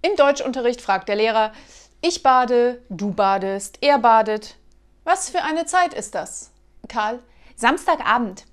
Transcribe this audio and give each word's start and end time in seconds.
Im 0.00 0.14
Deutschunterricht 0.16 0.80
fragt 0.80 1.08
der 1.08 1.16
Lehrer, 1.16 1.52
ich 2.00 2.22
bade, 2.22 2.82
du 2.88 3.12
badest, 3.12 3.78
er 3.80 3.98
badet. 3.98 4.56
Was 5.02 5.30
für 5.30 5.42
eine 5.42 5.66
Zeit 5.66 5.92
ist 5.92 6.14
das? 6.14 6.52
Karl, 6.88 7.18
Samstagabend. 7.56 8.44